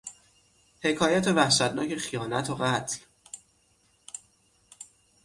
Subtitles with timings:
[0.83, 2.97] حکایت وحشتناک خیانت و قتل